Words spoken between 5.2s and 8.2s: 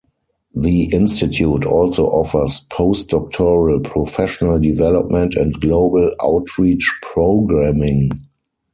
and global outreach programming.